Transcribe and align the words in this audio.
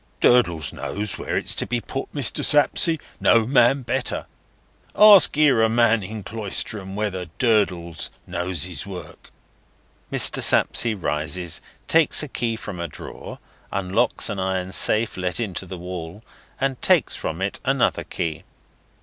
"Durdles 0.19 0.73
knows 0.73 1.19
where 1.19 1.37
it's 1.37 1.53
to 1.53 1.67
be 1.67 1.79
put, 1.79 2.11
Mr. 2.11 2.43
Sapsea; 2.43 2.97
no 3.19 3.45
man 3.45 3.83
better. 3.83 4.25
Ask 4.95 5.37
'ere 5.37 5.61
a 5.61 5.69
man 5.69 6.01
in 6.01 6.23
Cloisterham 6.23 6.95
whether 6.95 7.27
Durdles 7.37 8.09
knows 8.25 8.63
his 8.63 8.87
work." 8.87 9.29
Mr. 10.11 10.41
Sapsea 10.41 10.95
rises, 10.95 11.61
takes 11.87 12.23
a 12.23 12.27
key 12.27 12.55
from 12.55 12.79
a 12.79 12.87
drawer, 12.87 13.37
unlocks 13.71 14.27
an 14.27 14.39
iron 14.39 14.71
safe 14.71 15.17
let 15.17 15.39
into 15.39 15.67
the 15.67 15.77
wall, 15.77 16.23
and 16.59 16.81
takes 16.81 17.15
from 17.15 17.39
it 17.39 17.59
another 17.63 18.03
key. 18.03 18.43